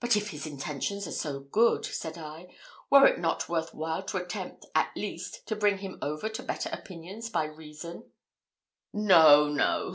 [0.00, 2.54] "But if his intentions are so good," said I,
[2.90, 6.68] "were it not worth while to attempt, at least, to bring him over to better
[6.74, 8.12] opinions by reason?"
[8.92, 9.88] "No, no!"